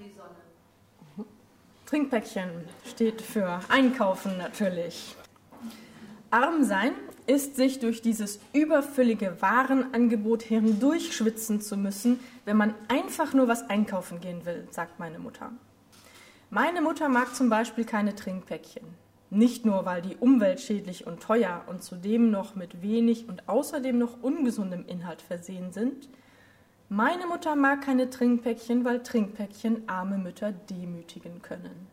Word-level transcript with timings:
Capri-Sonne. 0.00 1.26
Trinkpäckchen 1.86 2.50
steht 2.86 3.20
für 3.20 3.60
Einkaufen 3.68 4.38
natürlich. 4.38 5.14
Arm 6.30 6.64
sein 6.64 6.92
ist 7.26 7.56
sich 7.56 7.80
durch 7.80 8.00
dieses 8.00 8.40
überfüllige 8.52 9.36
Warenangebot 9.40 10.42
hindurchschwitzen 10.42 11.60
zu 11.60 11.76
müssen, 11.76 12.20
wenn 12.44 12.56
man 12.56 12.74
einfach 12.88 13.34
nur 13.34 13.48
was 13.48 13.68
einkaufen 13.68 14.20
gehen 14.20 14.46
will, 14.46 14.66
sagt 14.70 14.98
meine 14.98 15.18
Mutter. 15.18 15.52
Meine 16.50 16.80
Mutter 16.80 17.08
mag 17.08 17.34
zum 17.34 17.50
Beispiel 17.50 17.84
keine 17.84 18.14
Trinkpäckchen. 18.14 18.84
Nicht 19.30 19.64
nur, 19.64 19.84
weil 19.84 20.02
die 20.02 20.16
umweltschädlich 20.16 21.06
und 21.06 21.20
teuer 21.20 21.62
und 21.68 21.84
zudem 21.84 22.30
noch 22.30 22.56
mit 22.56 22.82
wenig 22.82 23.28
und 23.28 23.48
außerdem 23.48 23.96
noch 23.96 24.22
ungesundem 24.22 24.84
Inhalt 24.86 25.22
versehen 25.22 25.72
sind. 25.72 26.08
Meine 26.92 27.28
Mutter 27.28 27.54
mag 27.54 27.82
keine 27.82 28.10
Trinkpäckchen, 28.10 28.84
weil 28.84 29.04
Trinkpäckchen 29.04 29.88
arme 29.88 30.18
Mütter 30.18 30.50
demütigen 30.50 31.40
können. 31.40 31.86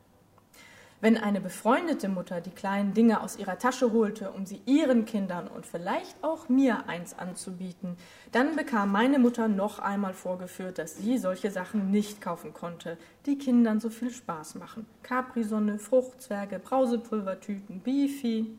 Wenn 1.01 1.17
eine 1.17 1.39
befreundete 1.39 2.09
Mutter 2.09 2.41
die 2.41 2.49
kleinen 2.49 2.95
Dinge 2.95 3.21
aus 3.21 3.37
ihrer 3.37 3.59
Tasche 3.59 3.91
holte, 3.91 4.31
um 4.31 4.47
sie 4.47 4.59
ihren 4.65 5.05
Kindern 5.05 5.49
und 5.49 5.67
vielleicht 5.67 6.23
auch 6.23 6.49
mir 6.49 6.89
eins 6.89 7.13
anzubieten, 7.15 7.95
dann 8.31 8.55
bekam 8.55 8.91
meine 8.91 9.19
Mutter 9.19 9.47
noch 9.47 9.77
einmal 9.77 10.15
vorgeführt, 10.15 10.79
dass 10.79 10.97
sie 10.97 11.19
solche 11.19 11.51
Sachen 11.51 11.91
nicht 11.91 12.19
kaufen 12.19 12.51
konnte, 12.55 12.97
die 13.27 13.37
Kindern 13.37 13.79
so 13.79 13.91
viel 13.91 14.09
Spaß 14.09 14.55
machen. 14.55 14.87
Capri-Sonne, 15.03 15.77
Fruchtzwerge, 15.77 16.57
Brausepulvertüten, 16.57 17.81
Beefy. 17.81 18.57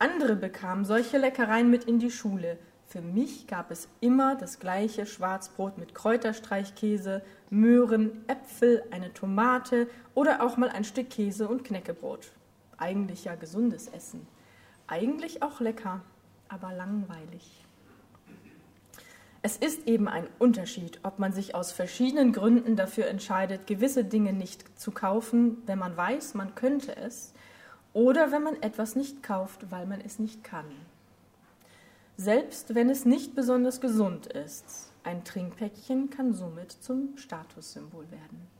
Andere 0.00 0.34
bekamen 0.34 0.84
solche 0.84 1.18
Leckereien 1.18 1.70
mit 1.70 1.84
in 1.84 2.00
die 2.00 2.10
Schule, 2.10 2.58
für 2.92 3.00
mich 3.00 3.46
gab 3.46 3.70
es 3.70 3.88
immer 4.00 4.36
das 4.36 4.58
gleiche 4.58 5.06
Schwarzbrot 5.06 5.78
mit 5.78 5.94
Kräuterstreichkäse, 5.94 7.22
Möhren, 7.48 8.22
Äpfel, 8.28 8.84
eine 8.90 9.14
Tomate 9.14 9.88
oder 10.14 10.42
auch 10.42 10.58
mal 10.58 10.68
ein 10.68 10.84
Stück 10.84 11.08
Käse 11.08 11.48
und 11.48 11.64
Knäckebrot. 11.64 12.32
Eigentlich 12.76 13.24
ja 13.24 13.34
gesundes 13.34 13.88
Essen. 13.88 14.26
Eigentlich 14.88 15.42
auch 15.42 15.60
lecker, 15.60 16.02
aber 16.50 16.74
langweilig. 16.74 17.64
Es 19.40 19.56
ist 19.56 19.88
eben 19.88 20.06
ein 20.06 20.28
Unterschied, 20.38 21.00
ob 21.02 21.18
man 21.18 21.32
sich 21.32 21.54
aus 21.54 21.72
verschiedenen 21.72 22.34
Gründen 22.34 22.76
dafür 22.76 23.06
entscheidet, 23.06 23.66
gewisse 23.66 24.04
Dinge 24.04 24.34
nicht 24.34 24.78
zu 24.78 24.90
kaufen, 24.90 25.62
wenn 25.64 25.78
man 25.78 25.96
weiß, 25.96 26.34
man 26.34 26.54
könnte 26.54 26.94
es, 26.94 27.32
oder 27.94 28.32
wenn 28.32 28.42
man 28.42 28.60
etwas 28.62 28.96
nicht 28.96 29.22
kauft, 29.22 29.70
weil 29.70 29.86
man 29.86 30.02
es 30.02 30.18
nicht 30.18 30.44
kann 30.44 30.66
selbst 32.22 32.74
wenn 32.76 32.88
es 32.88 33.04
nicht 33.04 33.34
besonders 33.34 33.80
gesund 33.80 34.26
ist. 34.26 34.92
Ein 35.02 35.24
Trinkpäckchen 35.24 36.10
kann 36.10 36.32
somit 36.32 36.70
zum 36.70 37.16
Statussymbol 37.16 38.08
werden. 38.12 38.51